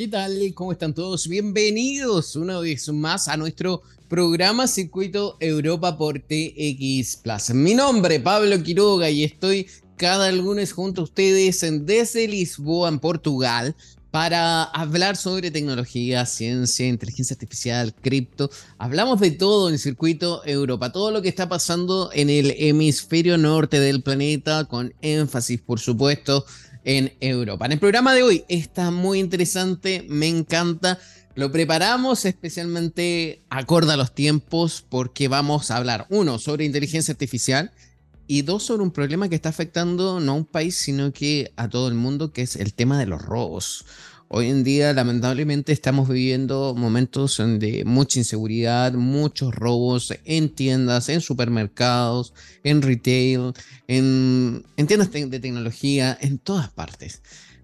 [0.00, 0.40] ¿Qué tal?
[0.54, 1.28] ¿Cómo están todos?
[1.28, 7.50] Bienvenidos una vez más a nuestro programa Circuito Europa por TX Plus.
[7.50, 9.66] Mi nombre es Pablo Quiroga y estoy
[9.96, 13.76] cada lunes junto a ustedes desde Lisboa, en Portugal,
[14.10, 18.50] para hablar sobre tecnología, ciencia, inteligencia artificial, cripto.
[18.78, 23.78] Hablamos de todo en Circuito Europa, todo lo que está pasando en el hemisferio norte
[23.78, 26.46] del planeta, con énfasis, por supuesto,
[26.84, 27.66] en Europa.
[27.66, 30.98] En el programa de hoy está muy interesante, me encanta.
[31.34, 37.70] Lo preparamos especialmente acorde a los tiempos porque vamos a hablar, uno, sobre inteligencia artificial
[38.26, 41.68] y dos, sobre un problema que está afectando no a un país, sino que a
[41.68, 43.84] todo el mundo, que es el tema de los robos.
[44.32, 51.20] Hoy en día, lamentablemente, estamos viviendo momentos de mucha inseguridad, muchos robos en tiendas, en
[51.20, 53.54] supermercados, en retail,
[53.88, 57.22] en, tiendas de tecnología, en todas partes.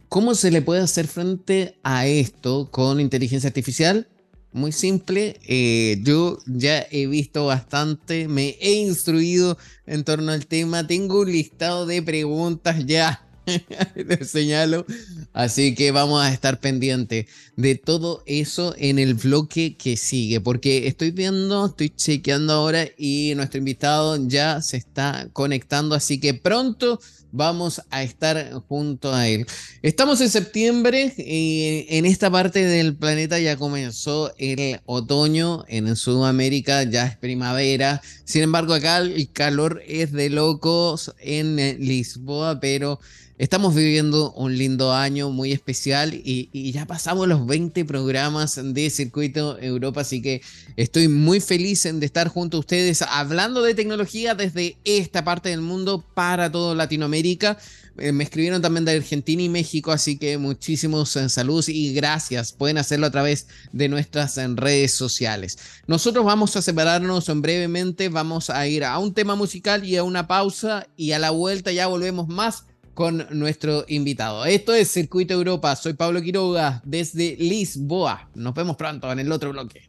[0.08, 4.08] ¿Cómo se le puede hacer frente a esto con inteligencia artificial?
[4.52, 10.84] Muy simple, eh, yo ya he visto bastante, me he instruido en torno al tema,
[10.84, 13.25] tengo un listado de preguntas ya
[13.94, 14.86] te señalo.
[15.32, 20.86] Así que vamos a estar pendiente de todo eso en el bloque que sigue, porque
[20.86, 27.00] estoy viendo, estoy chequeando ahora y nuestro invitado ya se está conectando, así que pronto
[27.32, 29.46] vamos a estar junto a él.
[29.82, 36.82] Estamos en septiembre y en esta parte del planeta ya comenzó el otoño, en Sudamérica
[36.84, 43.00] ya es primavera, sin embargo acá el calor es de locos en Lisboa, pero
[43.38, 49.58] Estamos viviendo un lindo año muy especial y, ya pasamos los 20 programas de Circuito
[49.60, 50.40] Europa, así que
[50.76, 55.60] estoy muy feliz de estar junto a ustedes hablando de tecnología desde esta parte del
[55.60, 57.58] mundo para toda Latinoamérica.
[57.98, 62.52] Eh, me escribieron también de Argentina y México, así que muchísimos eh, saludos y gracias.
[62.52, 65.58] Pueden hacerlo a través de nuestras eh, redes sociales.
[65.86, 70.26] Nosotros vamos a separarnos brevemente, vamos a ir a un tema musical y a una
[70.26, 72.64] pausa y a la vuelta ya volvemos más
[72.96, 74.46] con nuestro invitado.
[74.46, 75.76] Esto es Circuito Europa.
[75.76, 78.30] Soy Pablo Quiroga desde Lisboa.
[78.34, 79.82] Nos vemos pronto en el otro bloque.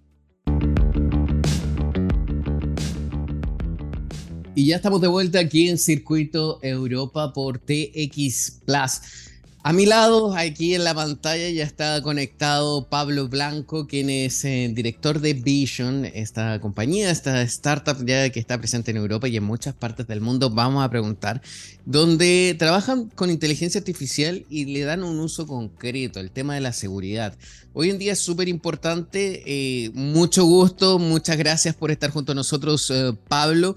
[4.53, 9.26] Y ya estamos de vuelta aquí en Circuito Europa por TX Plus.
[9.67, 14.71] A mi lado, aquí en la pantalla, ya está conectado Pablo Blanco, quien es eh,
[14.73, 19.43] director de Vision, esta compañía, esta startup ya que está presente en Europa y en
[19.43, 21.41] muchas partes del mundo, vamos a preguntar,
[21.83, 26.71] donde trabajan con inteligencia artificial y le dan un uso concreto, el tema de la
[26.71, 27.37] seguridad.
[27.73, 32.35] Hoy en día es súper importante, eh, mucho gusto, muchas gracias por estar junto a
[32.35, 33.75] nosotros, eh, Pablo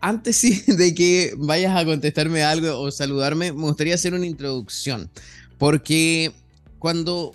[0.00, 5.10] antes sí de que vayas a contestarme algo o saludarme, me gustaría hacer una introducción.
[5.58, 6.32] Porque
[6.78, 7.34] cuando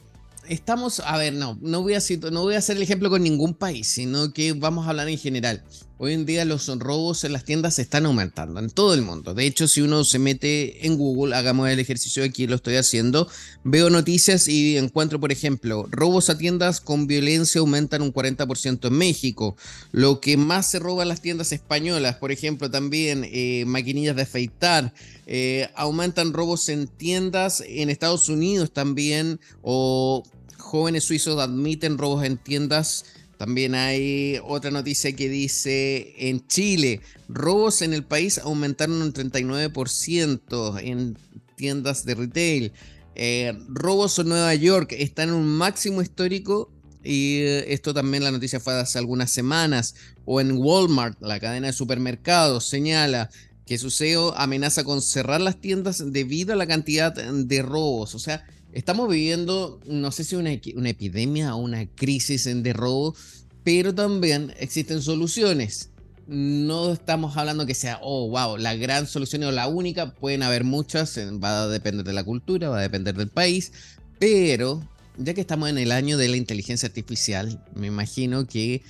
[0.49, 1.99] estamos, a ver, no, no voy a,
[2.31, 5.17] no voy a hacer el ejemplo con ningún país, sino que vamos a hablar en
[5.17, 5.63] general.
[5.97, 9.33] Hoy en día los robos en las tiendas se están aumentando en todo el mundo.
[9.33, 13.29] De hecho, si uno se mete en Google, hagamos el ejercicio aquí, lo estoy haciendo,
[13.63, 18.93] veo noticias y encuentro, por ejemplo, robos a tiendas con violencia aumentan un 40% en
[18.93, 19.55] México.
[19.93, 24.23] Lo que más se roba en las tiendas españolas, por ejemplo, también eh, maquinillas de
[24.23, 24.93] afeitar.
[25.27, 30.23] Eh, aumentan robos en tiendas en Estados Unidos también o
[30.57, 33.05] jóvenes suizos admiten robos en tiendas
[33.37, 40.79] también hay otra noticia que dice en Chile, robos en el país aumentaron un 39%
[40.81, 41.17] en
[41.55, 42.73] tiendas de retail.
[43.15, 46.71] Eh, robos en Nueva York están en un máximo histórico
[47.03, 49.95] y eh, esto también la noticia fue hace algunas semanas.
[50.25, 53.29] O en Walmart, la cadena de supermercados, señala
[53.65, 58.15] que su CEO amenaza con cerrar las tiendas debido a la cantidad de robos.
[58.15, 58.45] O sea,
[58.75, 63.15] Estamos viviendo, no sé si una, una epidemia o una crisis de robo,
[63.63, 65.91] pero también existen soluciones.
[66.27, 70.13] No estamos hablando que sea, oh, wow, la gran solución o la única.
[70.13, 73.71] Pueden haber muchas, va a depender de la cultura, va a depender del país,
[74.19, 74.85] pero
[75.17, 78.81] ya que estamos en el año de la inteligencia artificial, me imagino que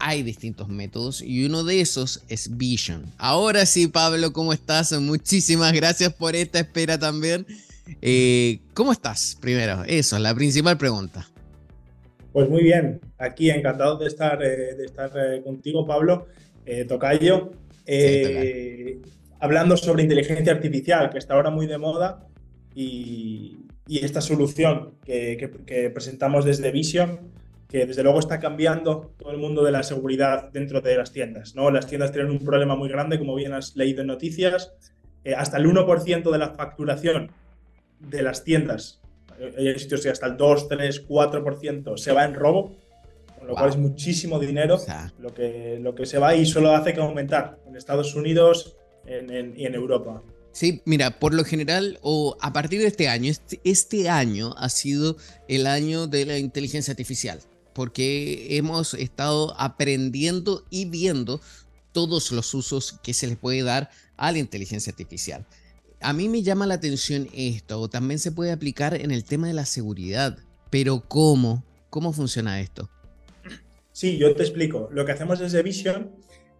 [0.00, 3.04] hay distintos métodos y uno de esos es Vision.
[3.16, 4.90] Ahora sí, Pablo, ¿cómo estás?
[5.00, 7.46] Muchísimas gracias por esta espera también.
[8.00, 9.36] Eh, ¿Cómo estás?
[9.40, 11.26] Primero, eso, la principal pregunta.
[12.32, 16.26] Pues muy bien, aquí encantado de estar, eh, de estar eh, contigo, Pablo,
[16.86, 17.50] Tocayo,
[19.40, 22.28] hablando sobre inteligencia artificial, que está ahora muy de moda,
[22.74, 27.32] y, esta solución que, presentamos desde Vision,
[27.68, 31.56] que desde luego está cambiando todo el mundo de la seguridad dentro de las tiendas.
[31.56, 31.72] ¿no?
[31.72, 34.72] Las tiendas tienen un problema muy grande, como bien has leído en noticias,
[35.36, 37.32] hasta el 1% de la facturación
[38.00, 39.00] de las tiendas
[39.56, 42.76] hay sitios que hasta el 2, 3, 4% se va en robo,
[43.38, 44.78] con lo cual es muchísimo dinero
[45.18, 48.76] lo, que, lo que se va y solo hace que aumentar en Estados Unidos
[49.06, 50.22] y en Europa.
[50.52, 54.68] Sí, mira, por lo general, o a partir de este año, este, este, año ha
[54.68, 55.16] sido
[55.48, 57.40] el año de la inteligencia artificial,
[57.72, 61.40] porque hemos estado aprendiendo y viendo
[61.92, 65.46] todos los usos que se le puede dar a la inteligencia artificial.
[66.02, 69.52] A mí me llama la atención esto, también se puede aplicar en el tema de
[69.52, 70.38] la seguridad,
[70.70, 71.62] pero ¿cómo?
[71.90, 72.88] ¿Cómo funciona esto?
[73.92, 74.88] Sí, yo te explico.
[74.92, 76.12] Lo que hacemos desde Vision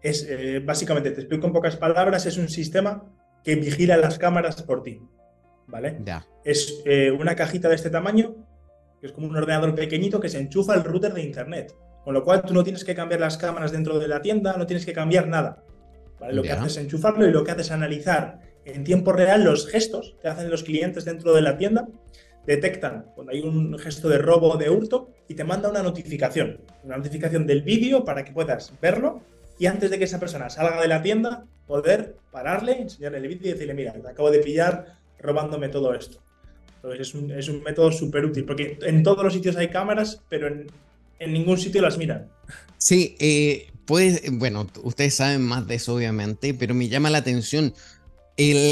[0.03, 3.05] es, eh, básicamente, te explico en pocas palabras, es un sistema
[3.43, 5.01] que vigila las cámaras por ti.
[5.67, 5.99] ¿Vale?
[6.05, 6.27] Ya.
[6.45, 8.35] Es eh, una cajita de este tamaño,
[9.01, 11.75] que es como un ordenador pequeñito que se enchufa al router de internet.
[12.05, 14.67] Con lo cual tú no tienes que cambiar las cámaras dentro de la tienda, no
[14.67, 15.65] tienes que cambiar nada.
[16.19, 16.35] ¿Vale?
[16.35, 19.67] Lo que haces es enchufarlo y lo que haces es analizar en tiempo real los
[19.67, 21.89] gestos que hacen los clientes dentro de la tienda.
[22.47, 26.61] Detectan cuando hay un gesto de robo o de hurto y te manda una notificación.
[26.85, 29.23] Una notificación del vídeo para que puedas verlo
[29.59, 33.51] y antes de que esa persona salga de la tienda, poder pararle, enseñarle el vídeo
[33.51, 36.23] y decirle, mira, te acabo de pillar robándome todo esto.
[36.77, 40.23] Entonces es un, es un método súper útil, porque en todos los sitios hay cámaras,
[40.31, 40.67] pero en,
[41.19, 42.31] en ningún sitio las miran.
[42.79, 47.75] Sí, eh, pues, bueno, ustedes saben más de eso obviamente, pero me llama la atención,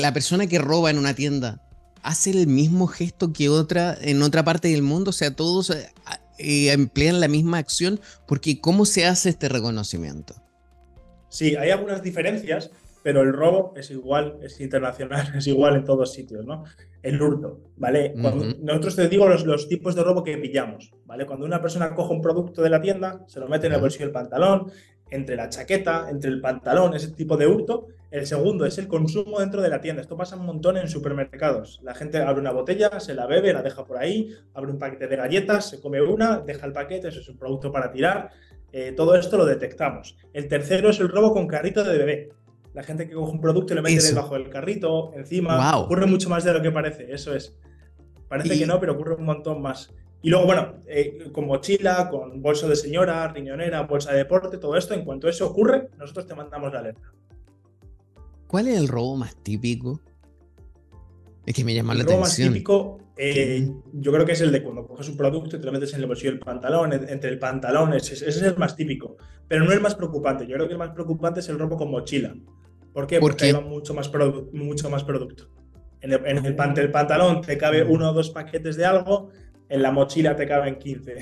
[0.00, 1.60] la persona que roba en una tienda,
[2.02, 5.10] ¿hace el mismo gesto que otra en otra parte del mundo?
[5.10, 5.90] O sea, todos eh,
[6.38, 10.34] eh, emplean la misma acción, porque ¿cómo se hace este reconocimiento?
[11.28, 12.70] Sí, hay algunas diferencias,
[13.02, 16.64] pero el robo es igual, es internacional, es igual en todos sitios, ¿no?
[17.02, 18.12] El hurto, ¿vale?
[18.60, 21.26] nosotros te digo los, los, tipos de robo que pillamos, ¿vale?
[21.26, 24.06] Cuando una persona coge un producto de la tienda, se lo mete en el bolsillo
[24.06, 24.72] del pantalón,
[25.10, 27.88] entre la chaqueta, entre el pantalón, ese tipo de hurto.
[28.10, 30.00] El segundo es el consumo dentro de la tienda.
[30.00, 31.80] Esto pasa un montón en supermercados.
[31.82, 35.08] La gente abre una botella, se la bebe, la deja por ahí, abre un paquete
[35.08, 38.30] de galletas, se come una, deja el paquete, eso es un producto para tirar.
[38.72, 40.16] Eh, todo esto lo detectamos.
[40.32, 42.28] El tercero es el robo con carrito de bebé.
[42.74, 45.78] La gente que coge un producto y lo mete debajo del carrito, encima.
[45.78, 47.56] Ocurre mucho más de lo que parece, eso es.
[48.28, 49.92] Parece que no, pero ocurre un montón más.
[50.22, 54.76] Y luego, bueno, eh, con mochila, con bolso de señora, riñonera, bolsa de deporte, todo
[54.76, 57.12] esto, en cuanto eso ocurre, nosotros te mandamos la alerta.
[58.46, 60.00] ¿Cuál es el robo más típico?
[61.46, 62.14] Es que me llama la atención.
[62.14, 65.56] El robo más típico eh, yo creo que es el de cuando coges un producto
[65.56, 68.56] y te lo metes en el bolsillo del pantalón, entre el pantalón, ese, es el
[68.56, 69.16] más típico.
[69.48, 70.46] Pero no es el más preocupante.
[70.46, 72.32] Yo creo que el más preocupante es el robo con mochila.
[72.92, 73.18] ¿Por qué?
[73.18, 74.10] Porque lleva mucho más,
[74.52, 75.48] mucho más producto.
[76.00, 79.30] En, el, en el, pantalón te cabe uno o dos paquetes de algo,
[79.68, 81.16] en la mochila te caben 15.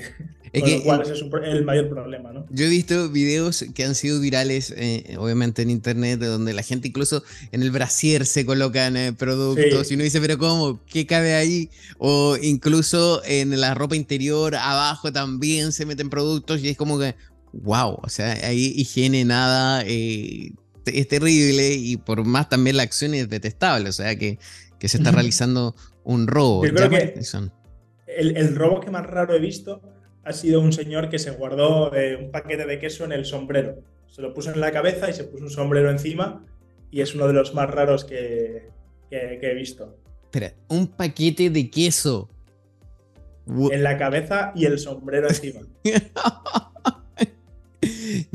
[0.53, 2.45] Es Con lo cual ese es el mayor problema, ¿no?
[2.49, 6.87] Yo he visto videos que han sido virales, eh, obviamente en internet, donde la gente
[6.87, 10.79] incluso en el brasier se colocan eh, productos y uno dice, pero ¿cómo?
[10.85, 11.69] ¿Qué cabe ahí?
[11.97, 17.15] O incluso en la ropa interior, abajo también se meten productos y es como que,
[17.51, 20.51] wow, o sea, ahí higiene nada, eh,
[20.85, 24.39] es terrible y por más también la acción es detestable, o sea, que,
[24.79, 26.65] que se está realizando un robo.
[26.65, 27.19] Yo creo que
[28.17, 29.81] el, robo que más raro he visto
[30.23, 33.75] ha sido un señor que se guardó eh, un paquete de queso en el sombrero.
[34.07, 36.45] Se lo puso en la cabeza y se puso un sombrero encima
[36.91, 38.69] y es uno de los más raros que,
[39.11, 39.97] he visto.
[40.23, 42.29] Espera, un paquete de queso.
[43.71, 45.61] En la cabeza y el sombrero encima.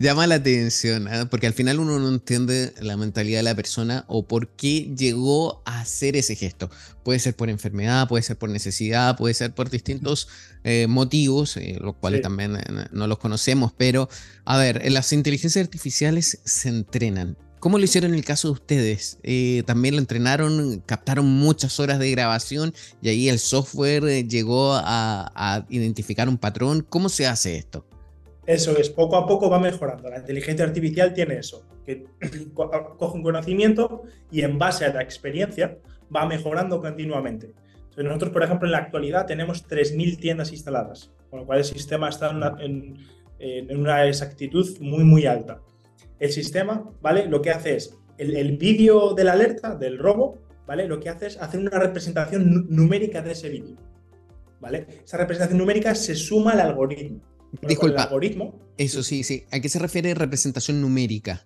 [0.02, 1.26] llama la atención, ¿ah?
[1.30, 5.62] porque al final uno no entiende la mentalidad de la persona o por qué llegó
[5.64, 6.70] a hacer ese gesto.
[7.04, 10.28] Puede ser por enfermedad, puede ser por necesidad, puede ser por distintos
[10.64, 14.08] eh, motivos, eh, los cuales también eh, no los conocemos, pero
[14.44, 17.38] a ver, las inteligencias artificiales se entrenan.
[17.60, 19.18] ¿Cómo lo hicieron en el caso de ustedes?
[19.66, 26.28] también lo entrenaron, captaron muchas horas de grabación y ahí el software llegó a identificar
[26.28, 26.84] un patrón.
[26.88, 27.86] ¿Cómo se hace esto?
[28.46, 30.10] Eso es, poco a poco va mejorando.
[30.10, 32.04] La inteligencia artificial tiene eso, que
[32.54, 35.78] coge un conocimiento y en base a la experiencia
[36.14, 37.54] va mejorando continuamente.
[37.96, 42.08] nosotros, por ejemplo, en la actualidad tenemos 3.000 tiendas instaladas, con lo cual el sistema
[42.08, 42.96] está en
[43.70, 45.60] una, exactitud muy, muy alta.
[46.18, 47.26] El sistema, ¿vale?
[47.26, 50.86] Lo que hace es, el, el vídeo de la alerta, del robo, ¿vale?
[50.88, 53.76] Lo que hace es hacer una representación numérica de ese vídeo,
[54.60, 54.86] ¿vale?
[55.04, 57.20] Esa representación numérica se suma al algoritmo.
[57.60, 58.04] Disculpa.
[58.04, 58.54] algoritmo.
[58.78, 59.44] Eso sí, sí.
[59.50, 61.44] ¿A qué se refiere representación numérica?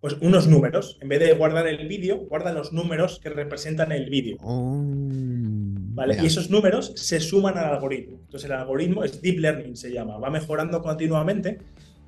[0.00, 0.98] Pues unos números.
[1.00, 4.36] En vez de guardar el vídeo, guarda los números que representan el vídeo.
[4.40, 6.18] Oh, ¿Vale?
[6.22, 8.18] Y esos números se suman al algoritmo.
[8.24, 10.18] Entonces el algoritmo es deep learning, se llama.
[10.18, 11.58] Va mejorando continuamente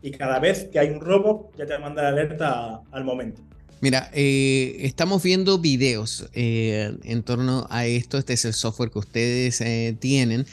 [0.00, 3.42] y cada vez que hay un robo ya te manda la alerta al momento.
[3.82, 8.16] Mira, eh, estamos viendo videos eh, en torno a esto.
[8.16, 10.46] Este es el software que ustedes eh, tienen.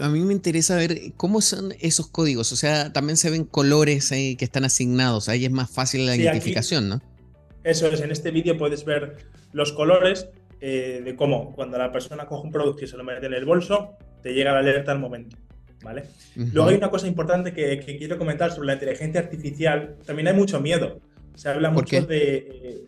[0.00, 2.52] A mí me interesa ver cómo son esos códigos.
[2.52, 5.28] O sea, también se ven colores que están asignados.
[5.28, 7.02] Ahí es más fácil la identificación, ¿no?
[7.62, 8.00] Eso es.
[8.00, 9.16] En este vídeo puedes ver
[9.52, 10.28] los colores
[10.60, 13.96] de cómo cuando la persona coge un producto y se lo mete en el bolso,
[14.22, 15.36] te llega la alerta al momento.
[15.82, 16.04] ¿Vale?
[16.34, 19.96] Luego hay una cosa importante que, que quiero comentar sobre la inteligencia artificial.
[20.06, 20.98] También hay mucho miedo.
[21.34, 22.86] Se habla mucho de,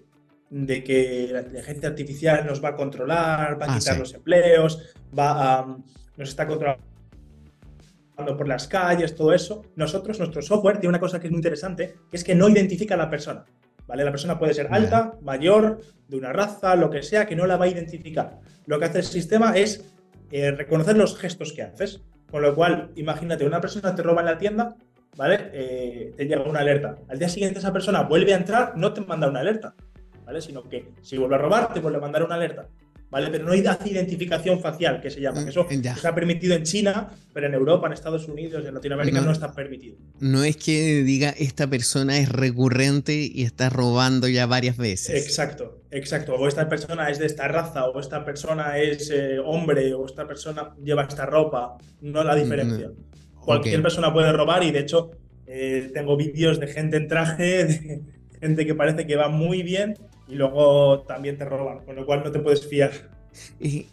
[0.48, 4.94] de, que la inteligencia artificial nos va a controlar, va a ah, quitar los empleos,
[5.16, 5.76] va a,
[6.16, 6.80] nos está controlando
[8.36, 9.62] por las calles, todo eso.
[9.76, 12.94] Nosotros, nuestro software, tiene una cosa que es muy interesante, que es que no identifica
[12.94, 13.44] a la persona.
[13.86, 14.04] ¿Vale?
[14.04, 17.56] La persona puede ser alta, mayor, de una raza, lo que sea, que no la
[17.56, 18.40] va a identificar.
[18.66, 19.94] Lo que hace el sistema es
[20.32, 22.02] eh, reconocer los gestos que haces.
[22.30, 24.76] Con lo cual, imagínate, una persona te roba en la tienda
[25.16, 25.50] ¿vale?
[25.52, 26.98] Eh, te llega una alerta.
[27.08, 29.74] Al día siguiente esa persona vuelve a entrar, no te manda una alerta,
[30.24, 30.40] ¿vale?
[30.40, 32.68] Sino que si vuelve a robar, te vuelve a mandar una alerta.
[33.16, 33.30] ¿Vale?
[33.30, 35.42] Pero no hay identificación facial, que se llama.
[35.42, 39.22] Que eso mm, está permitido en China, pero en Europa, en Estados Unidos, en Latinoamérica
[39.22, 39.96] no, está permitido.
[40.20, 45.24] No es que diga esta persona es recurrente y está robando ya varias veces.
[45.24, 46.34] Exacto, exacto.
[46.34, 50.26] O esta persona es de esta raza, o esta persona es eh, hombre, o esta
[50.26, 51.78] persona lleva esta ropa.
[52.02, 52.90] No la diferencia.
[53.34, 55.12] Cualquier persona puede robar y de hecho
[55.46, 58.02] eh, tengo vídeos de gente en traje, de
[58.42, 59.94] gente que parece que va muy bien
[60.28, 62.92] y luego también te roban, con lo cual no te puedes fiar.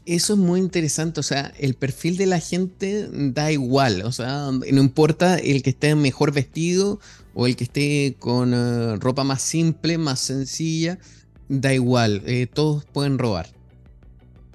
[0.05, 4.49] Eso es muy interesante, o sea, el perfil de la gente da igual, o sea,
[4.51, 6.99] no importa el que esté mejor vestido
[7.33, 10.97] o el que esté con eh, ropa más simple, más sencilla,
[11.49, 13.47] da igual, eh, todos pueden robar.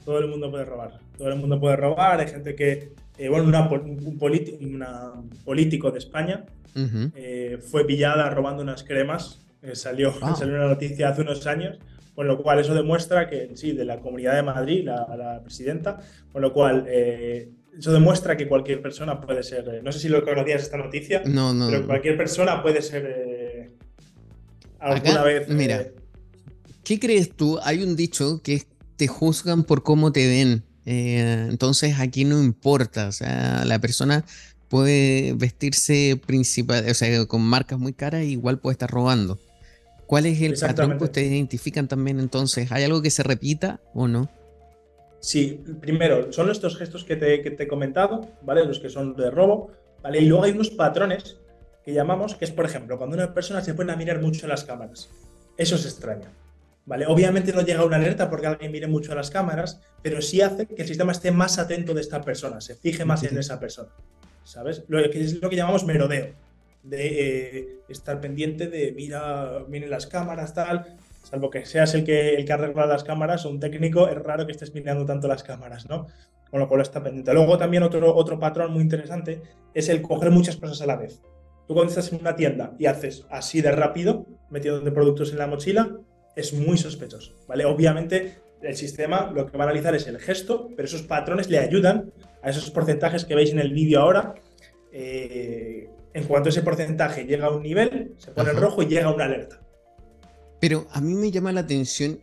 [0.06, 3.44] Todo el mundo puede robar, todo el mundo puede robar, hay gente que eh, bueno,
[3.46, 4.18] un,
[5.44, 6.44] político de España
[7.16, 10.34] eh, fue pillada robando unas cremas, eh, salió, ah.
[10.36, 11.78] salió una noticia hace unos años,
[12.14, 15.98] con lo cual eso demuestra que, sí, de la Comunidad de Madrid, la, presidenta,
[16.32, 20.62] con lo cual eso demuestra que cualquier persona puede ser, no sé si lo conocías
[20.62, 23.70] esta noticia, no, no, pero cualquier persona puede ser
[24.80, 25.48] alguna vez...
[25.48, 25.86] Mira,
[26.82, 27.58] ¿qué crees tú?
[27.62, 28.62] Hay un dicho que
[28.96, 30.64] te juzgan por cómo te ven.
[30.84, 34.24] Eh, entonces aquí no importa, o sea, la persona
[34.68, 39.38] puede vestirse principal, o sea, con marcas muy caras, igual puede estar robando.
[40.08, 42.72] ¿Cuál es el patrón que ustedes identifican también entonces?
[42.72, 44.30] ¿Hay algo que se repita o no?
[45.20, 48.64] Sí, primero, son estos gestos que te, que te he comentado, ¿vale?
[48.64, 49.70] Los que son de robo,
[50.02, 50.20] ¿vale?
[50.20, 51.36] Y luego hay unos patrones
[51.84, 54.64] que llamamos, que es, por ejemplo, cuando una persona se pone a mirar mucho las
[54.64, 55.10] cámaras.
[55.58, 56.30] Eso es extraño.
[56.88, 57.04] ¿vale?
[57.06, 60.66] Obviamente no llega una alerta porque alguien mire mucho a las cámaras, pero sí hace
[60.66, 63.90] que el sistema esté más atento de esta persona, se fije más en esa persona,
[64.42, 64.84] ¿sabes?
[64.88, 66.32] Lo que es lo que llamamos merodeo,
[66.88, 72.34] de eh, estar pendiente de mira, miren las cámaras, tal, salvo que seas el que,
[72.34, 75.42] el que arregla las cámaras o un técnico, es raro que estés mirando tanto las
[75.42, 76.06] cámaras, ¿no?
[76.50, 77.34] Con lo cual está pendiente.
[77.34, 79.42] Luego también otro, otro patrón muy interesante
[79.74, 81.20] es el coger muchas cosas a la vez.
[81.66, 85.46] Tú cuando estás en una tienda y haces así de rápido, metiendo productos en la
[85.46, 85.98] mochila,
[86.34, 87.66] es muy sospechoso, ¿vale?
[87.66, 91.58] Obviamente el sistema lo que va a analizar es el gesto, pero esos patrones le
[91.58, 92.10] ayudan
[92.42, 94.34] a esos porcentajes que veis en el vídeo ahora.
[94.92, 99.12] Eh, en cuanto ese porcentaje llega a un nivel, se pone en rojo y llega
[99.12, 99.60] una alerta.
[100.60, 102.18] Pero a mí me llama la atención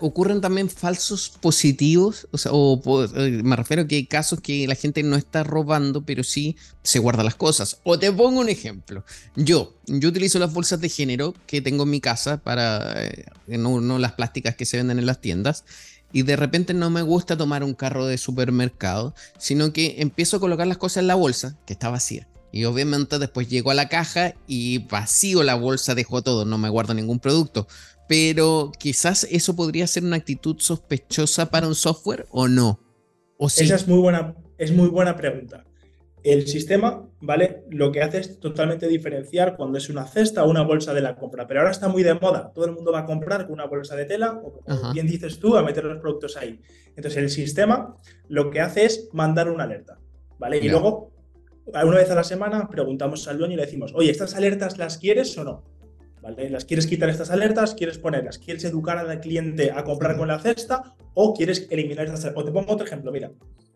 [0.00, 4.74] ocurren también falsos positivos, o sea, eh, me refiero a que hay casos que la
[4.74, 7.78] gente no está robando, pero sí se guarda las cosas.
[7.84, 9.04] O te pongo un ejemplo.
[9.36, 13.98] Yo, yo utilizo las bolsas de género que tengo en mi casa para eh, no,
[13.98, 15.64] las plásticas que se venden en las tiendas.
[16.12, 20.40] Y de repente no me gusta tomar un carro de supermercado, sino que empiezo a
[20.40, 22.26] colocar las cosas en la bolsa, que está vacía.
[22.52, 26.68] Y obviamente después llego a la caja y vacío la bolsa, dejo todo, no me
[26.68, 27.66] guardo ningún producto
[28.10, 32.80] pero quizás eso podría ser una actitud sospechosa para un software o no.
[33.36, 35.64] ¿O Esa es muy, buena, es muy buena pregunta.
[36.24, 37.62] El sistema, ¿vale?
[37.70, 41.14] Lo que hace es totalmente diferenciar cuando es una cesta o una bolsa de la
[41.14, 41.46] compra.
[41.46, 42.50] Pero ahora está muy de moda.
[42.52, 45.38] Todo el mundo va a comprar con una bolsa de tela o, como bien dices
[45.38, 46.60] tú, a meter los productos ahí.
[46.96, 50.00] Entonces, el sistema lo que hace es mandar una alerta,
[50.36, 50.58] ¿vale?
[50.58, 51.12] Y luego,
[51.74, 54.98] una vez a la semana, preguntamos al dueño y le decimos, oye, ¿estas alertas las
[54.98, 55.64] quieres o no?
[56.22, 57.74] ¿Las quieres quitar estas alertas?
[57.74, 58.38] ¿Quieres ponerlas?
[58.38, 60.94] ¿Quieres educar al cliente a comprar con la cesta?
[61.14, 62.42] ¿O quieres eliminar estas alertas?
[62.42, 63.30] O te pongo otro ejemplo, mira.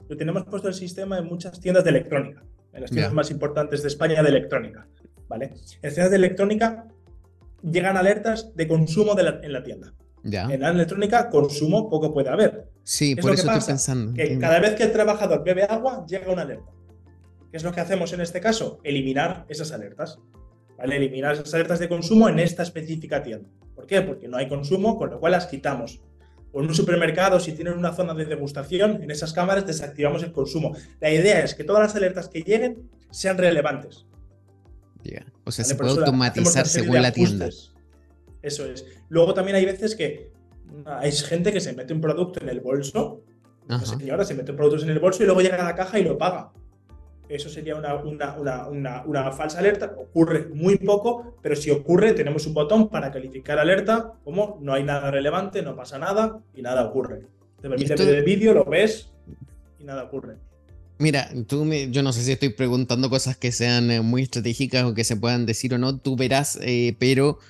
[0.08, 3.82] Lo tenemos puesto el sistema en muchas tiendas de electrónica, en las tiendas más importantes
[3.82, 4.86] de España de electrónica.
[5.28, 5.46] ¿vale?
[5.46, 6.86] En las tiendas de electrónica
[7.62, 9.94] llegan alertas de consumo en la tienda.
[10.24, 12.68] En la electrónica, consumo poco puede haber.
[12.82, 14.14] Sí, por eso estoy pensando.
[14.14, 16.70] Que cada vez que el trabajador bebe agua, llega una alerta.
[17.54, 18.80] ¿Qué es lo que hacemos en este caso?
[18.82, 20.18] Eliminar esas alertas.
[20.76, 20.96] ¿vale?
[20.96, 23.48] Eliminar esas alertas de consumo en esta específica tienda.
[23.76, 24.02] ¿Por qué?
[24.02, 26.00] Porque no hay consumo, con lo cual las quitamos.
[26.50, 30.32] O en un supermercado, si tienen una zona de degustación, en esas cámaras desactivamos el
[30.32, 30.74] consumo.
[30.98, 34.04] La idea es que todas las alertas que lleguen sean relevantes.
[35.44, 37.48] O sea, se puede automatizar según la tienda.
[38.42, 38.84] Eso es.
[39.08, 40.32] Luego también hay veces que
[40.86, 43.22] hay gente que se mete un producto en el bolso.
[43.68, 46.02] Una señora se mete productos en el bolso y luego llega a la caja y
[46.02, 46.50] lo paga.
[47.34, 49.92] Eso sería una, una, falsa alerta.
[49.98, 54.84] Ocurre muy poco, pero si ocurre, tenemos un botón para calificar alerta, como no hay
[54.84, 57.22] nada relevante, no pasa nada y nada ocurre.
[57.60, 59.10] Te permite ver el vídeo, lo ves
[59.80, 60.36] y nada ocurre.
[60.98, 64.84] Mira, tú me, yo no sé si estoy preguntando cosas que sean eh, muy estratégicas
[64.84, 67.40] o que se puedan decir o no, tú verás, eh, pero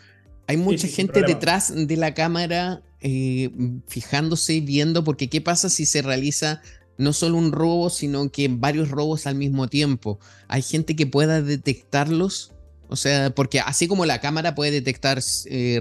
[0.46, 3.50] hay mucha gente detrás de la cámara eh,
[3.86, 6.62] fijándose y viendo, porque ¿qué pasa si se realiza
[6.98, 10.18] no solo un robo, sino que varios robos al mismo tiempo?
[10.48, 12.52] ¿Hay gente que pueda detectarlos?
[12.88, 15.20] O sea, porque así como la cámara puede detectar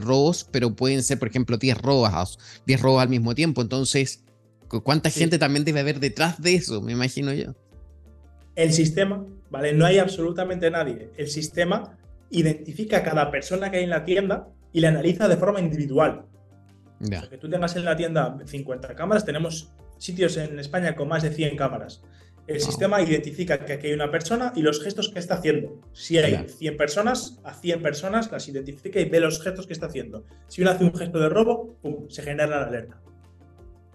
[0.01, 3.61] robos, pero pueden ser, por ejemplo, 10 robos, 10 robos al mismo tiempo.
[3.61, 4.23] Entonces,
[4.81, 6.81] ¿Cuánta gente también debe haber detrás de eso?
[6.81, 7.53] Me imagino yo.
[8.55, 9.73] El sistema, ¿vale?
[9.73, 11.11] No hay absolutamente nadie.
[11.17, 11.97] El sistema
[12.31, 16.25] identifica a cada persona que hay en la tienda y la analiza de forma individual.
[16.99, 17.27] Ya.
[17.27, 21.31] que tú tengas en la tienda 50 cámaras, tenemos sitios en España con más de
[21.31, 22.03] 100 cámaras.
[22.45, 25.79] El sistema identifica que aquí hay una persona y los gestos que está haciendo.
[25.93, 29.85] Si hay 100 personas, a 100 personas las identifica y ve los gestos que está
[29.85, 30.25] haciendo.
[30.47, 32.09] Si uno hace un gesto de robo, ¡pum!
[32.09, 33.01] se genera la alerta.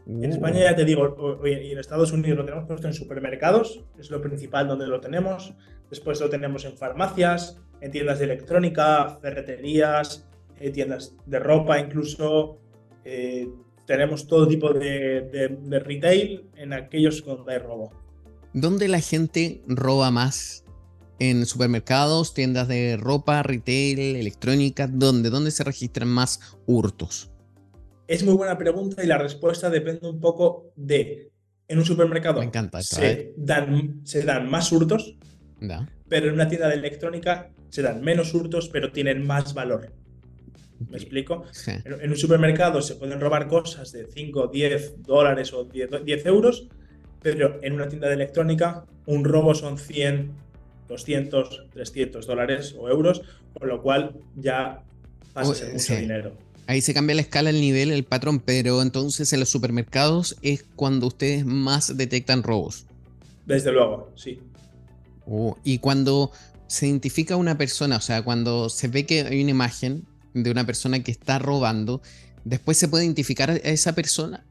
[0.07, 4.11] En España ya te digo, y en Estados Unidos lo tenemos puesto en supermercados, es
[4.11, 5.53] lo principal donde lo tenemos.
[5.91, 10.27] Después lo tenemos en farmacias, en tiendas de electrónica, ferreterías,
[10.59, 12.59] eh, tiendas de ropa incluso.
[13.05, 13.49] Eh,
[13.89, 17.91] tenemos todo tipo de, retail en aquellos donde hay robo.
[18.53, 20.65] ¿Dónde la gente roba más?
[21.19, 24.87] ¿En supermercados, tiendas de ropa, retail, electrónica?
[24.87, 25.31] ¿Dónde?
[25.31, 27.31] ¿Dónde se registran más hurtos?
[28.07, 31.33] Es muy buena pregunta y la respuesta depende un poco de.
[31.67, 33.35] En un supermercado Me encanta se, ¿eh?
[33.37, 35.17] dan, se dan más hurtos,
[36.09, 39.93] pero en una tienda de electrónica se dan menos hurtos, pero tienen más valor.
[40.89, 41.45] ¿Me explico?
[41.67, 46.69] En, un supermercado se pueden robar cosas de 5, 10 dólares o 10, 10, euros,
[47.21, 50.31] pero en una tienda de electrónica un robo son 100,
[50.89, 53.23] 200, 300 dólares o euros,
[53.59, 54.85] con lo cual ya
[55.33, 56.33] pasa ser mucho dinero.
[56.67, 60.65] Ahí se cambia la escala, el nivel, el patrón, pero entonces en los supermercados es
[60.77, 62.87] cuando ustedes más detectan robos.
[63.47, 64.39] Desde luego, sí.
[65.27, 66.31] Oh, y cuando
[66.67, 70.67] se identifica una persona, o sea, cuando se ve que hay una imagen de una
[70.67, 72.03] persona que está robando,
[72.45, 74.45] después se puede identificar a esa persona.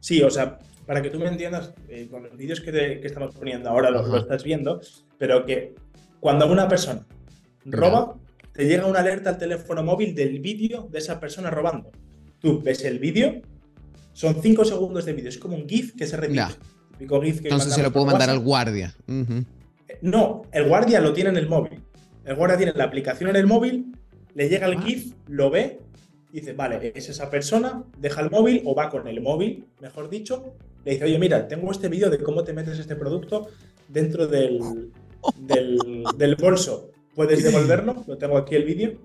[0.00, 3.70] Sí, o sea, para que tú me entiendas, eh, con los vídeos que, estamos poniendo
[3.70, 4.80] ahora lo, estás viendo,
[5.18, 5.74] pero que
[6.20, 7.06] cuando una persona
[7.64, 8.16] roba,
[8.52, 11.90] te llega una alerta al teléfono móvil del vídeo de esa persona robando.
[12.38, 13.40] Tú ves el vídeo,
[14.12, 16.44] son 5 segundos de vídeo, es como un GIF que se repite.
[17.00, 18.94] Entonces se lo puedo mandar al guardia.
[20.02, 21.82] No, el guardia lo tiene en el móvil.
[22.24, 23.92] El guardia tiene la aplicación en el móvil,
[24.34, 24.82] le llega el ah.
[24.82, 25.80] GIF, lo ve,
[26.32, 30.54] dice, vale, es esa persona, deja el móvil o va con el móvil, mejor dicho,
[30.84, 33.48] le dice, oye, mira, tengo este vídeo de cómo te metes este producto
[33.88, 34.90] dentro del,
[35.38, 36.90] del, del bolso.
[37.14, 38.04] ¿Puedes devolverlo?
[38.06, 38.98] Lo tengo aquí el vídeo.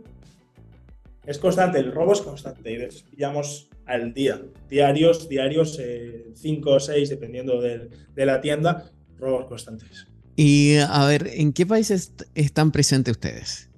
[1.26, 4.42] Es constante, el robo es constante y pillamos al día.
[4.68, 5.80] Diarios, diarios,
[6.36, 8.90] 5 o 6, dependiendo de, la tienda,
[9.20, 10.08] robos constantes.
[10.36, 13.69] Y a ver, ¿en qué países están presentes ustedes?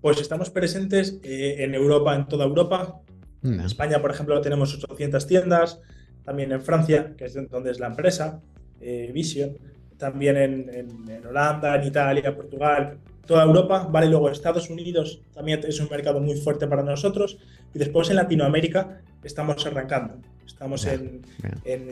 [0.00, 3.00] Pues estamos presentes eh, en Europa, en toda Europa.
[3.42, 5.80] En España, por ejemplo, tenemos 800 tiendas.
[6.24, 8.40] También en Francia, que es donde es la empresa,
[8.80, 9.56] eh, Vision
[10.00, 14.08] también en, Holanda, en Italia, Portugal, toda Europa, ¿vale?
[14.08, 17.38] Luego Estados Unidos también es un mercado muy fuerte para nosotros.
[17.72, 20.14] Y después en Latinoamérica estamos arrancando.
[20.44, 21.22] Estamos en,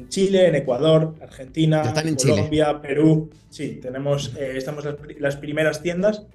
[0.08, 3.30] Chile, en Ecuador, Argentina, Colombia, Perú.
[3.50, 6.26] Sí, tenemos, eh, estamos las, las, primeras tiendas.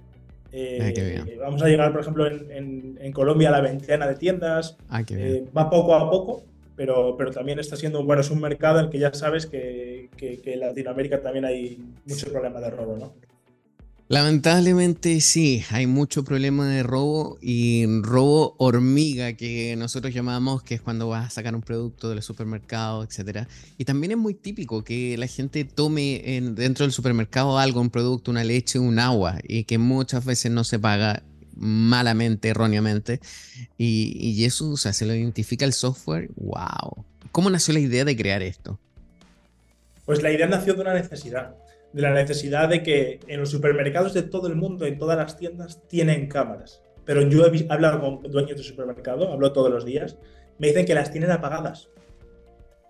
[0.55, 4.77] Eh, vamos a llegar, por ejemplo, en, Colombia a la veintena de tiendas.
[5.09, 6.43] Eh, va poco a poco,
[6.75, 10.09] pero, pero también está siendo, bueno, es un mercado en el que ya sabes que,
[10.15, 13.13] que, en Latinoamérica también hay mucho problema de robo, ¿no?
[14.13, 20.81] Lamentablemente sí, hay mucho problema de robo y robo hormiga que nosotros llamamos, que es
[20.81, 23.47] cuando vas a sacar un producto del supermercado, etc.
[23.79, 27.89] Y también es muy típico que la gente tome en, dentro del supermercado algo, un
[27.89, 31.23] producto, una leche, un agua, y que muchas veces no se paga
[31.55, 33.19] malamente, erróneamente.
[33.79, 36.29] Y, eso, o sea, se lo identifica el software.
[36.35, 37.03] ¡Wow!
[37.31, 38.77] ¿Cómo nació la idea de crear esto?
[40.05, 41.55] Pues la idea nació de una necesidad.
[41.93, 45.37] De la necesidad de que en los supermercados de todo el mundo, en todas las
[45.37, 46.81] tiendas, tienen cámaras.
[47.05, 50.17] pero yo he hablado con dueños de supermercado, hablo todos los días,
[50.57, 51.89] me dicen que las tienen apagadas.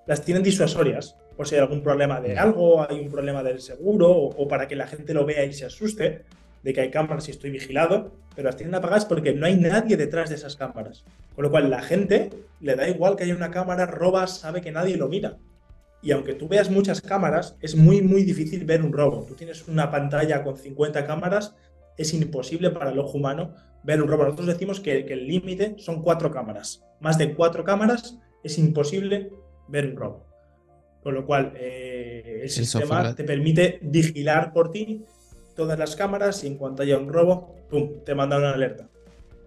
[0.05, 4.11] Las tienen disuasorias, por si hay algún problema de algo, hay un problema del seguro,
[4.11, 6.23] o, para que la gente lo vea y se asuste
[6.61, 9.97] de que hay cámaras y estoy vigilado, pero las tienen apagadas porque no hay nadie
[9.97, 11.03] detrás de esas cámaras.
[11.35, 12.29] Con lo cual la gente
[12.61, 15.37] le da igual que haya una cámara, roba, sabe que nadie lo mira.
[16.03, 19.23] Y aunque tú veas muchas cámaras, es muy, muy difícil ver un robo.
[19.25, 21.55] Tú tienes una pantalla con 50 cámaras,
[21.97, 24.23] es imposible para el ojo humano ver un robo.
[24.25, 26.83] Nosotros decimos que, el límite son cuatro cámaras.
[26.99, 29.31] Más de cuatro cámaras es imposible
[29.69, 30.25] ver un robo.
[31.01, 35.05] Con lo cual, eh, el, sistema te permite vigilar por ti
[35.55, 38.89] todas las cámaras y en cuanto haya un robo, ¡pum!, te manda una alerta.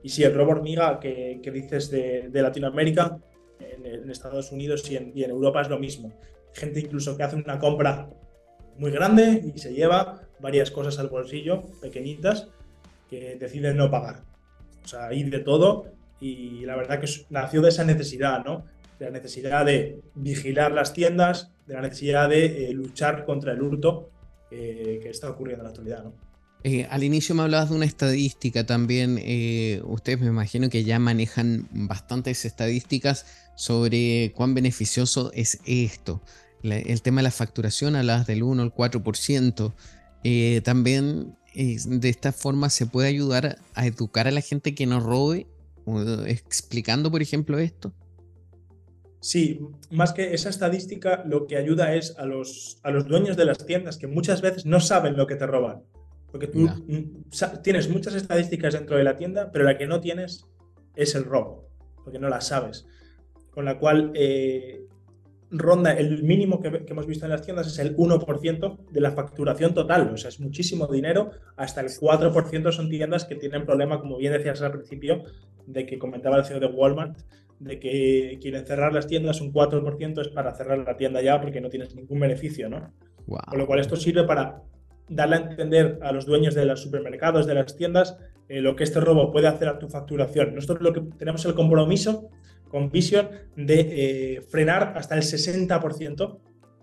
[0.02, 3.18] Y si el robo hormiga que, dices de, Latinoamérica,
[3.60, 6.12] en, Estados Unidos y en, y en Europa es lo mismo
[6.56, 8.08] gente incluso que hace una compra
[8.78, 12.48] muy grande y se lleva varias cosas al bolsillo, pequeñitas,
[13.08, 14.22] que deciden no pagar.
[14.84, 15.86] O sea, hay de todo
[16.20, 18.64] y la verdad que nació de esa necesidad, ¿no?
[18.98, 23.62] De la necesidad de vigilar las tiendas, de la necesidad de eh, luchar contra el
[23.62, 24.10] hurto
[24.50, 26.14] eh, que está ocurriendo en la actualidad, ¿no?
[26.64, 29.20] Eh, al inicio me hablabas de una estadística también.
[29.84, 36.22] ustedes me imagino que ya manejan bastantes estadísticas sobre cuán beneficioso es esto
[36.62, 39.72] el tema de la facturación, hablabas del 1 al 4%.
[40.24, 44.86] Eh, también eh, de esta forma se puede ayudar a educar a la gente que
[44.86, 45.46] no robe,
[46.26, 47.92] explicando, por ejemplo, esto.
[49.20, 53.44] Sí, más que esa estadística, lo que ayuda es a los, a los dueños de
[53.44, 55.82] las tiendas que muchas veces no saben lo que te roban.
[56.30, 56.68] Porque tú
[57.62, 60.44] tienes muchas estadísticas dentro de la tienda, pero la que no tienes
[60.94, 61.68] es el robo,
[62.04, 62.86] porque no la sabes.
[63.50, 64.85] Con la cual, eh,
[65.50, 69.74] ronda, el mínimo que, hemos visto en las tiendas es el 1% de la facturación
[69.74, 74.16] total, o sea, es muchísimo dinero, hasta el 4% son tiendas que tienen problema, como
[74.16, 75.24] bien decías al principio,
[75.66, 77.18] de que comentaba el CEO de Walmart,
[77.58, 81.60] de que quieren cerrar las tiendas, un 4% es para cerrar la tienda ya porque
[81.60, 82.92] no tienes ningún beneficio, ¿no?
[83.26, 84.62] Con lo cual esto sirve para
[85.08, 88.16] darle a entender a los dueños de los supermercados, de las tiendas,
[88.48, 90.54] eh, lo que este robo puede hacer a tu facturación.
[90.54, 92.30] Nosotros lo que tenemos el compromiso
[92.68, 93.80] con Vision de
[94.36, 96.38] eh, frenar hasta el 60%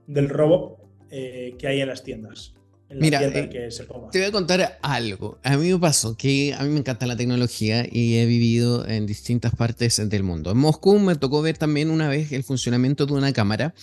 [0.07, 2.55] del robo eh, que hay en las tiendas.
[2.95, 3.69] Mira, eh,
[4.11, 5.39] te voy a contar algo.
[5.43, 9.05] A mí me pasó que a mí me encanta la tecnología y he vivido en
[9.05, 10.51] distintas partes del mundo.
[10.51, 13.73] En Moscú me tocó ver también una vez el funcionamiento de una cámara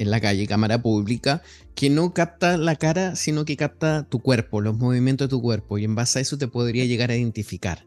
[0.00, 1.42] en la calle, cámara pública,
[1.74, 5.76] que no capta la cara, sino que capta tu cuerpo, los movimientos de tu cuerpo,
[5.76, 7.84] y en base a eso te podría llegar a identificar.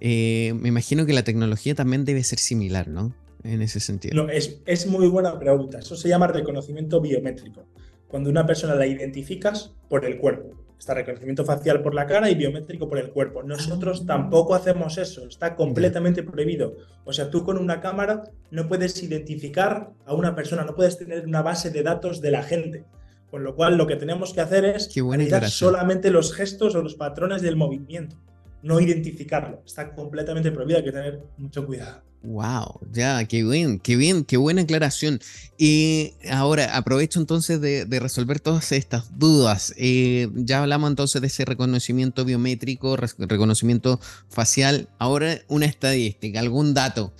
[0.00, 3.12] Eh, me imagino que la tecnología también debe ser similar, ¿no?
[3.42, 4.14] En ese sentido.
[4.14, 5.80] No, es, es muy buena pregunta.
[5.80, 7.64] Eso se llama reconocimiento biométrico.
[8.06, 10.54] Cuando una persona la identificas por el cuerpo.
[10.80, 13.42] Está reconocimiento facial por la cara y biométrico por el cuerpo.
[13.42, 14.06] Nosotros ah.
[14.06, 16.74] tampoco hacemos eso, está completamente prohibido.
[17.04, 21.26] O sea, tú con una cámara no puedes identificar a una persona, no puedes tener
[21.26, 22.86] una base de datos de la gente.
[23.30, 26.94] Con lo cual, lo que tenemos que hacer es analizar solamente los gestos o los
[26.94, 28.16] patrones del movimiento
[28.62, 29.62] no identificarlo.
[29.64, 32.02] Está completamente prohibido, hay que tener mucho cuidado.
[32.22, 35.20] Wow, ya, qué bien, qué bien, qué buena aclaración.
[35.56, 39.72] Y ahora aprovecho entonces de, resolver todas estas dudas.
[39.78, 44.90] Eh, ya hablamos entonces de ese reconocimiento biométrico, reconocimiento facial.
[44.98, 47.14] Ahora una estadística, algún dato.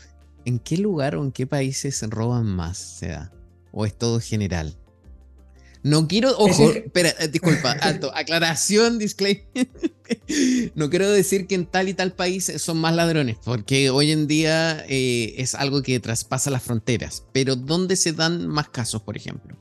[0.45, 3.33] ¿En qué lugar o en qué países roban más se da?
[3.73, 4.80] ¿O es todo general?
[5.83, 9.47] No quiero, ojo, espera, eh, disculpa, alto, aclaración, disclaimer.
[10.75, 14.27] no quiero decir que en tal y tal país son más ladrones, porque hoy en
[14.27, 17.27] día eh, es algo que traspasa las fronteras.
[17.33, 19.57] Pero ¿dónde se dan más casos, por ejemplo?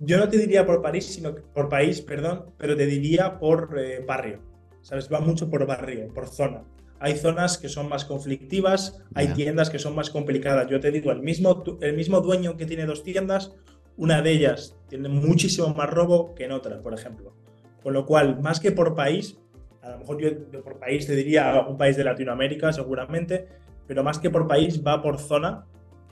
[0.00, 4.04] Yo no te diría por país, sino por país, perdón, pero te diría por eh,
[4.06, 4.40] barrio.
[4.82, 5.08] ¿Sabes?
[5.12, 6.62] Va mucho por barrio, por zona.
[7.00, 10.68] Hay zonas que son más conflictivas, hay tiendas que son más complicadas.
[10.68, 13.52] Yo te digo, el mismo, el mismo dueño que tiene dos tiendas
[13.98, 17.34] una de ellas tiene muchísimo más robo que en otra, por ejemplo.
[17.82, 19.38] Con lo cual, más que por país,
[19.82, 23.48] a lo mejor yo, por país te diría un país de Latinoamérica seguramente,
[23.86, 25.66] pero más que por país va por zona.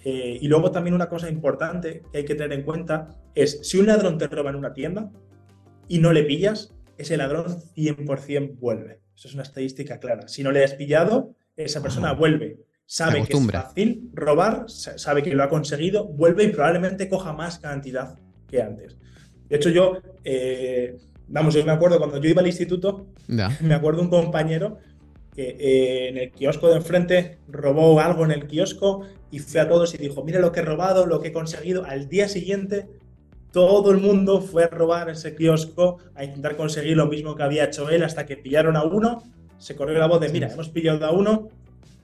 [0.05, 3.79] Eh, y luego también una cosa importante que hay que tener en cuenta es, si
[3.79, 5.11] un ladrón te roba en una tienda
[5.89, 9.01] y no le pillas, ese ladrón 100% vuelve.
[9.15, 10.29] Eso es una estadística clara.
[10.29, 15.35] Si no le has pillado, esa persona vuelve sabe que es fácil robar, sabe que
[15.35, 18.19] lo ha conseguido, vuelve y probablemente coja más cantidad
[18.49, 18.97] que antes.
[19.49, 20.97] De hecho, yo, eh,
[21.29, 24.79] vamos, yo me acuerdo cuando yo iba al instituto, me acuerdo un compañero
[25.35, 29.69] que eh, en el kiosco de enfrente robó algo en el kiosco y fue a
[29.69, 31.85] todos y dijo, mira lo que he robado, lo que he conseguido.
[31.85, 32.89] Al día siguiente,
[33.53, 37.65] todo el mundo fue a robar ese kiosco, a intentar conseguir lo mismo que había
[37.65, 39.23] hecho él hasta que pillaron a uno
[39.59, 41.49] se corrió la voz de, mira, hemos pillado a uno,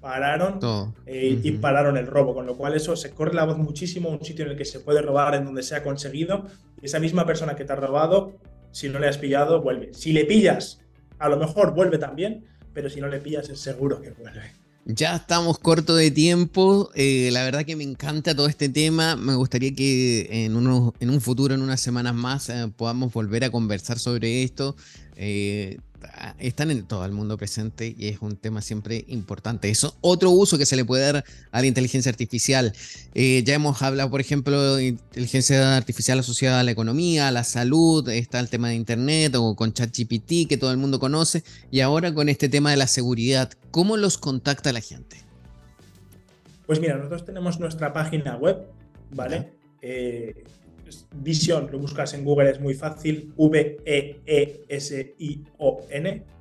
[0.02, 0.58] pararon
[1.06, 4.22] eh, y pararon el robo, con lo cual eso se corre la voz muchísimo, un
[4.22, 6.44] sitio en el que se puede robar, en donde se ha conseguido,
[6.82, 8.34] y esa misma persona que te ha robado,
[8.72, 9.94] si no le has pillado, vuelve.
[9.94, 10.80] Si le pillas,
[11.18, 14.42] a lo mejor vuelve también, pero si no le pillas es seguro que vuelve.
[14.84, 16.90] Ya estamos corto de tiempo.
[16.96, 19.14] Eh, la verdad que me encanta todo este tema.
[19.14, 20.56] Me gustaría que en,
[20.98, 24.74] en un futuro, en unas semanas más, eh, podamos volver a conversar sobre esto.
[25.14, 25.78] Eh,
[26.38, 29.70] están en todo el mundo presente y es un tema siempre importante.
[29.70, 32.72] Eso, otro uso que se le puede dar a la inteligencia artificial.
[33.14, 37.44] Eh, ya hemos hablado, por ejemplo, de inteligencia artificial asociada a la economía, a la
[37.44, 41.80] salud, está el tema de Internet o con ChatGPT que todo el mundo conoce y
[41.80, 43.50] ahora con este tema de la seguridad.
[43.70, 45.18] ¿Cómo los contacta la gente?
[46.66, 48.58] Pues mira, nosotros tenemos nuestra página web,
[49.10, 49.52] ¿vale?
[51.16, 54.24] Vision, lo buscas en Google, es muy fácil, V-E-E-S-I-O-N,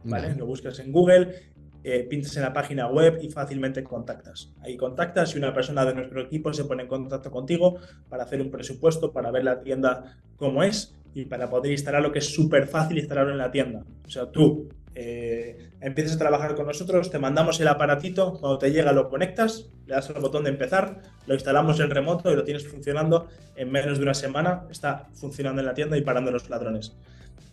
[0.03, 0.35] ¿vale?
[0.35, 1.35] Lo buscas en Google,
[1.83, 4.53] eh, pintas en la página web y fácilmente contactas.
[4.61, 8.39] Ahí contactas y una persona de nuestro equipo se pone en contacto contigo para hacer
[8.41, 12.33] un presupuesto, para ver la tienda cómo es y para poder instalar lo que es
[12.33, 13.83] súper fácil instalarlo en la tienda.
[14.05, 18.71] O sea, tú eh, empiezas a trabajar con nosotros, te mandamos el aparatito, cuando te
[18.71, 22.43] llega lo conectas, le das al botón de empezar, lo instalamos en remoto y lo
[22.43, 26.49] tienes funcionando en menos de una semana, está funcionando en la tienda y parando los
[26.49, 26.93] ladrones.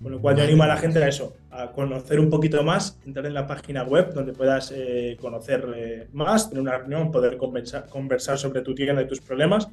[0.02, 2.98] Con lo cual yo animo a la gente a eso, a conocer un poquito más,
[3.04, 7.36] entrar en la página web donde puedas eh, conocer eh, más, tener una reunión, poder
[7.36, 9.68] conversar, conversar sobre tu tienda y tus problemas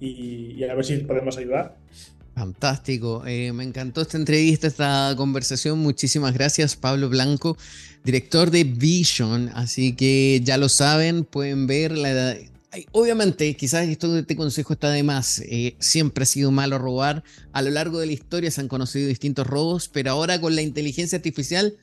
[0.00, 1.76] y, y a ver si podemos ayudar.
[2.38, 5.80] Fantástico, eh, me encantó esta entrevista, esta conversación.
[5.80, 7.56] Muchísimas gracias, Pablo Blanco,
[8.04, 9.50] director de Vision.
[9.54, 12.36] Así que ya lo saben, pueden ver la
[12.92, 15.40] Obviamente, quizás esto de este consejo está de más.
[15.46, 17.24] Eh, siempre ha sido malo robar.
[17.52, 20.62] A lo largo de la historia se han conocido distintos robos, pero ahora con la
[20.62, 21.74] inteligencia artificial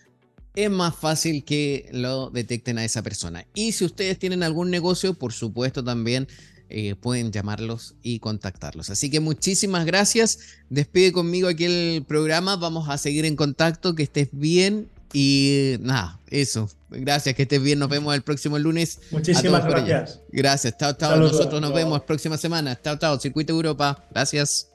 [0.55, 3.45] es más fácil que lo detecten a esa persona.
[3.55, 6.29] Y si ustedes tienen algún negocio, por supuesto también
[6.69, 8.89] eh, pueden llamarlos y contactarlos.
[8.89, 10.39] Así que muchísimas gracias.
[10.69, 12.55] Despide conmigo aquí el programa.
[12.55, 13.95] Vamos a seguir en contacto.
[13.95, 14.89] Que estés bien.
[15.13, 16.69] Y nada, eso.
[16.89, 17.79] Gracias, que estés bien.
[17.79, 18.99] Nos vemos el próximo lunes.
[19.11, 20.19] Muchísimas gracias.
[20.31, 20.77] Gracias.
[20.77, 21.17] Chao, chao.
[21.17, 22.79] Nosotros nos vemos la próxima semana.
[22.81, 23.19] Chao, chao.
[23.19, 24.03] Circuito Europa.
[24.11, 24.74] Gracias.